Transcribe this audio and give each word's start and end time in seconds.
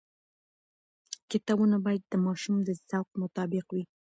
کتابونه 1.31 1.75
باید 1.85 2.03
د 2.07 2.13
ماشوم 2.25 2.55
د 2.67 2.69
ذوق 2.89 3.07
مطابق 3.21 3.65
وي. 3.75 3.83